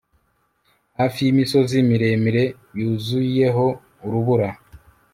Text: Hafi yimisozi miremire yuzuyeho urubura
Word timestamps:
Hafi 0.97 1.19
yimisozi 1.25 1.75
miremire 1.89 2.43
yuzuyeho 2.79 3.65
urubura 4.05 4.49